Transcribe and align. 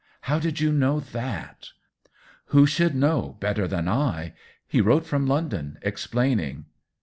"How 0.31 0.39
did 0.39 0.59
you 0.59 0.71
know 0.71 0.99
that 0.99 1.67
?''"Who 2.45 2.65
should 2.65 2.95
know 2.95 3.37
better 3.39 3.67
than 3.67 3.87
I? 3.87 4.33
He 4.67 4.81
wrote 4.81 5.05
from 5.05 5.27
London, 5.27 5.77
explaining." 5.83 6.65